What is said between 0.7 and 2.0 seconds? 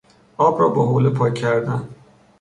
حوله پاک کردن